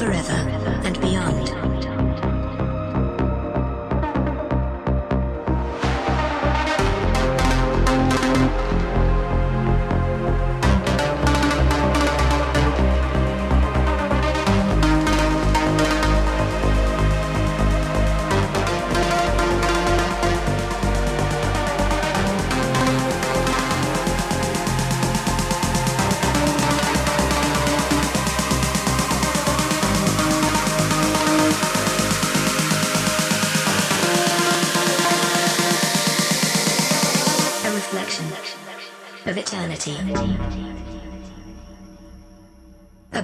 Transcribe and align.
forever 0.00 0.32
and 0.82 0.98
beyond. 0.98 1.79